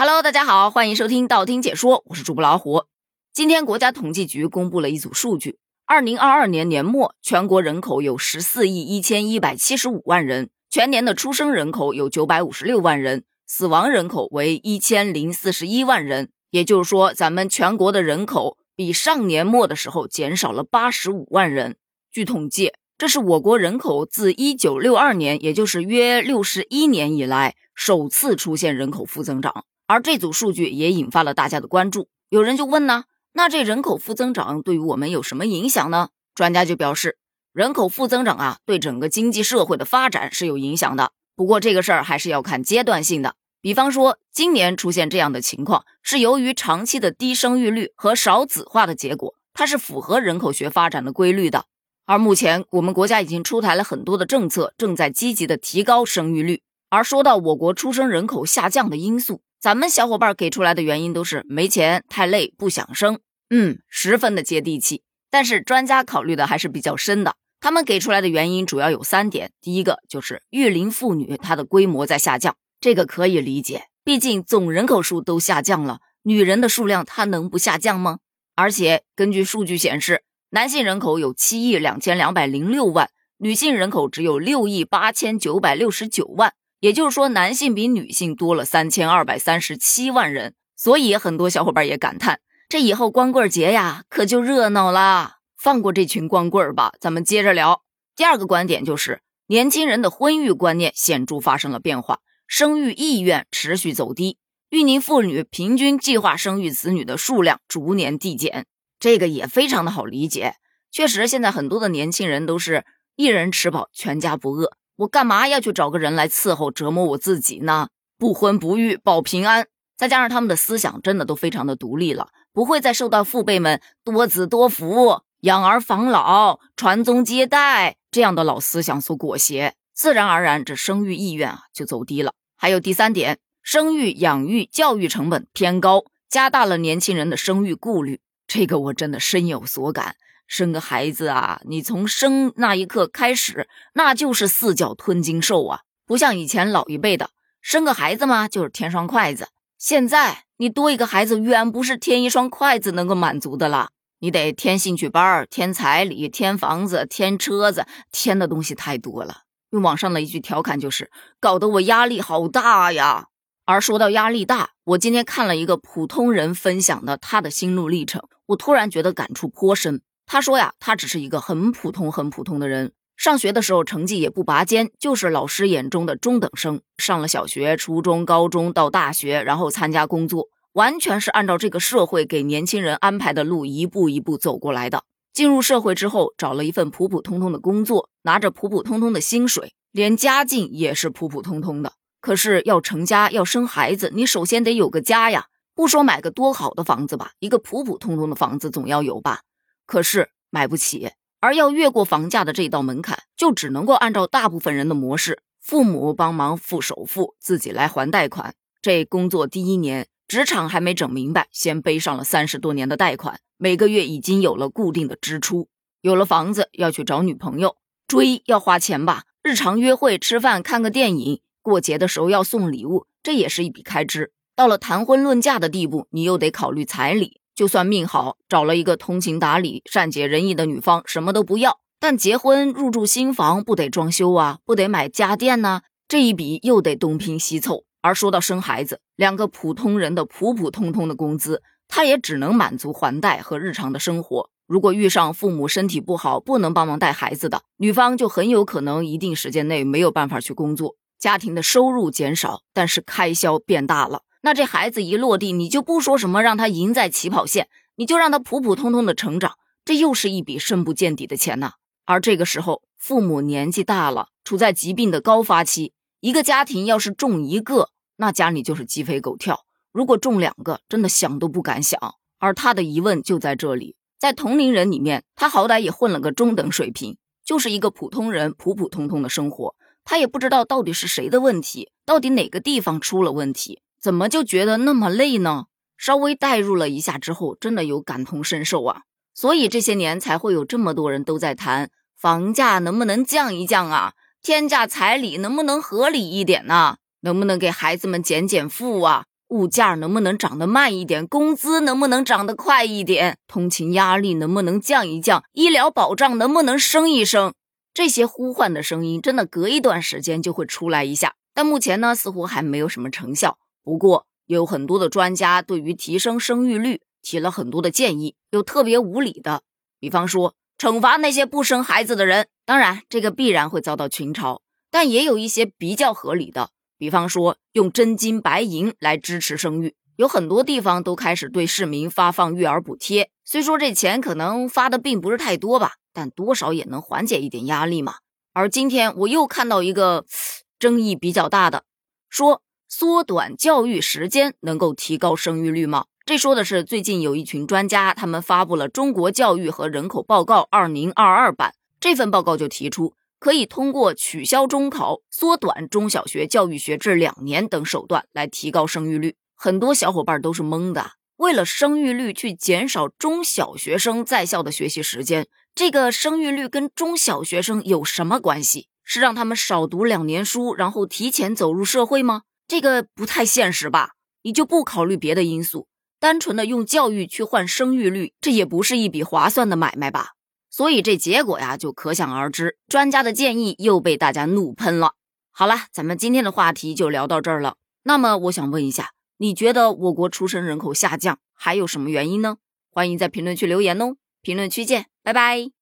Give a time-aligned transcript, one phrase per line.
[0.00, 2.84] Hello，大家好，欢迎收听道听解说，我是主播老虎。
[3.32, 16.30] 今天国家统计局公布了一组数据：二零二二年年末，全国人口有十四亿一千一百七十五万人，全年的出生人口有九百五十六万人，死亡人口为一千零四十一万人。
[16.52, 21.76] 也就是说，咱们全国的人口比上年末的时候减少了八十五万人。
[22.12, 22.72] 据统计。
[22.96, 32.08] 这是我国人口自一九六二年，也就是约六十一年以来首次出现人口负增长，而这组数据也引发了大家的关注。
[32.28, 36.10] 有人就问呢，那这人口负增长对于我们有什么影响呢？
[36.34, 37.16] 专家就表示，
[37.52, 41.12] 人口负增长啊，对整个经济社会的发展是有影响的。
[41.34, 43.34] 不过这个事儿还是要看阶段性的。
[43.60, 51.64] 比方说，今年出现这样的情况，是由于长期的低生育率和少子化的结果，它是符合人口学发展的规律的。
[52.06, 56.62] 而目前，我们国家已经出台了很多的政策，正在积极的提高生育率。
[56.88, 63.18] 而说到我国出生人口下降的因素，咱们小伙伴给出来的原因都是没钱、太累、不想生，
[63.50, 65.02] 嗯，十分的接地气。
[65.30, 78.18] 但是专家考虑的还是比较深的，他们给出来的原因主要有三点：第一个就是育龄妇女她的规模在下降，这个可以理解，毕竟总人口数都下降了，女人的数量它能不下降吗？
[78.54, 80.22] 而且根据数据显示。
[80.50, 90.54] 男性人口有七亿两千两百零六万，女性人口只有六亿八千九百六十九万，也就是说，男性比女性多了三千二百三十七万人。
[90.76, 95.38] 所以很多小伙伴也感叹，这以后光棍节呀，可就热闹啦。
[95.56, 97.82] 放过这群光棍吧，咱们接着聊。
[98.14, 104.38] 第二个观点就是，年轻人的婚育观念显著发生了变化，生育意愿持续走低，
[104.70, 108.66] 育龄妇女平均计划生育子女的数量逐年递减。
[109.00, 110.54] 这个也非常的好理解，
[110.92, 112.84] 确实，现在很多的年轻人都是
[113.16, 117.88] 一人吃饱全家不饿，我干嘛要去找个人来伺候折磨我自己呢？
[118.18, 132.32] 不婚不育保平安，再加上他们的思想真的都非常的独立了，不会再受到父辈们多子多福、养儿防老、传宗接代这样的老思想所裹挟，自然而然这生育意愿啊就走低了。
[132.56, 138.18] 还有第三点，生育、养育、教育成本偏高，加大了年轻人的生育顾虑。
[138.48, 140.16] 这个我真的深有所感，
[140.48, 149.48] 生个孩子啊，你从生那一刻开始，那就是四脚吞金兽啊，不像以前老一辈的，生个孩子嘛就是添双筷子，
[149.78, 159.42] 现在你多一个孩子，远不是添一双筷子能够满足的了，你得添兴趣班添彩礼，添房子，添车子，添的东西太多了。
[159.70, 163.26] 用网上的一句调侃就是，搞得我压力好大呀。
[163.66, 168.22] 而说到压力大，我今天看了一个普通人分享的他的心路历程。
[168.46, 170.00] 我突然觉得感触颇深。
[170.30, 176.82] 他说呀，他只是一个很普通、很普通的人，上学的时候成绩也不拔尖，就是老师眼中的中等生。
[176.98, 185.02] 上了小学、初中、高中到大学，然后参加工作，完全是按照这个社会给年轻人安排的路一步一步走过来的。
[185.32, 191.94] 进入社会之后，找了一份普普通通的工作，拿着普普通通的薪水，连家境也是普普通通的。
[192.20, 195.46] 可是要成家、要生孩子，你首先得有个家呀。
[195.74, 199.40] 不说买个多好的房子吧，一个普普通通的房子总要有吧。
[199.88, 208.54] 可是买不起，而要越过房价的这道门槛，就只能够按照大部分人的模式，父母帮忙付首付，自己来还贷款。
[208.82, 215.70] 这工作第一年，职场还没整明白，先背上了三十多年的贷款，每个月已经有了固定的支出。
[216.02, 217.76] 有了房子，要去找女朋友
[218.06, 219.24] 追，要花钱吧。
[219.42, 224.32] 日常约会、吃饭、看个电影，过节的时候要送礼物，这也是一笔开支。
[224.54, 227.40] 到了谈婚论嫁的地步，你又得考虑彩礼。
[227.58, 235.80] 就算命好，找了一个通情达理、善解人意的女方，什么都不要，但结婚入住新房不得装修啊，不得买家电呢？
[236.06, 237.82] 这一笔又得东拼西凑。
[238.00, 244.50] 而说到生孩子，两个普通人的普普通通的工资，他也只能满足还贷和日常的生活。
[244.68, 254.22] 如果遇上父母身体不好，不能帮忙带孩子的，女方就很有可能一定时间内没有办法去工作，家庭的收入减少，但是开销变大了。
[254.40, 261.72] 那这孩子一落地，你就不说什么让他赢在起跑线，你就让他普普通通的成长，这又是一笔深不见底的钱呐。
[262.04, 272.00] 而这个时候，父母年纪大了，处在疾病的高发期，一个家庭要是中一个，那家里就是鸡飞狗跳；如果中两个，真的想都不敢想。
[272.38, 279.74] 而他的疑问就在这里，在同龄人里面，他好歹也混了个中等水平，就是一个普通人，普普通通的生活，
[280.04, 283.82] 他也不知道到底是谁的问题，到底哪个地方出了问题。
[284.00, 285.64] 怎么就觉得那么累呢？
[285.96, 289.02] 稍微代入了一下之后，真的有感同身受啊！
[289.34, 294.12] 所以这些年才会有这么多人都在谈房价能不能降一降啊？
[294.40, 296.98] 天价彩礼能不能合理一点呢？
[297.22, 299.24] 能不能给孩子们减减负啊？
[299.48, 301.26] 物价能不能涨得慢一点？
[301.26, 303.38] 工资能不能涨得快一点？
[303.48, 305.42] 通勤压力能不能降一降？
[305.52, 307.52] 医疗保障能不能升一升？
[307.92, 311.34] 这些呼唤的声音，真的隔一段时间就会出来一下。
[311.52, 313.58] 但目前呢，似乎还没有什么成效。
[313.88, 319.62] 不过，有很多的专家对于提升生育率提了很多的建议，有特别无理的，
[319.98, 322.48] 比方说惩罚那些不生孩子的人。
[322.66, 324.60] 当然，这个必然会遭到群嘲。
[324.90, 326.68] 但也有一些比较合理的。
[326.98, 333.30] 比方说，用真金白银来支持生育，有很多地方都开始对市民发放育儿补贴。
[333.46, 338.16] 虽说这钱可能发的并不是太多吧，但多少也能缓解一点压力嘛。
[338.52, 340.26] 而今天我又看到一个
[340.78, 341.84] 争议比较大的，
[342.28, 346.06] 说缩短教育时间能够提高生育率吗？
[346.24, 351.70] 这说的是最近有一群专家，他们发布了《中国教育和人口报告（二零二二版）》，
[352.00, 353.14] 这份报告就提出。
[353.38, 359.36] 可以通过取消中考、缩短中小学教育学制两年等手段来提高生育率。
[359.54, 361.12] 很多小伙伴都是懵的。
[361.36, 368.88] 为了生育率去减少中小学生在校的学习时间，这个生育率跟中小学生有什么关系？
[369.04, 372.42] 是让他们少读两年书，然后提前走入社会吗？
[372.68, 374.10] 这个不太现实吧？
[374.42, 375.88] 你就不考虑别的因素，
[376.20, 380.32] 单纯的用教育去换生育率，这也不是一笔划算的买卖吧？
[380.70, 382.76] 所以这结果呀，就可想而知。
[382.86, 385.14] 专家的建议又被大家怒喷了。
[385.50, 387.76] 好了，咱们今天的话题就聊到这儿了。
[388.04, 392.58] 那么，我想问一下，你觉得我国出生人口下降还有什么原因呢？
[392.90, 394.16] 欢迎在评论区留言哦。
[394.42, 395.77] 评论区见，拜拜。